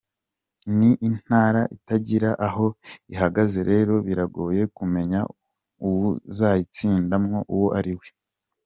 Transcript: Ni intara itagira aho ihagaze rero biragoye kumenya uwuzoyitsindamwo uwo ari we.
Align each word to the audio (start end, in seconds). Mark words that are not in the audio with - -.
Ni 0.77 0.89
intara 1.09 1.61
itagira 1.75 2.29
aho 2.47 2.65
ihagaze 3.13 3.59
rero 3.71 3.93
biragoye 4.07 4.61
kumenya 4.77 5.19
uwuzoyitsindamwo 5.87 7.37
uwo 7.55 7.69
ari 7.79 7.93
we. 7.99 8.07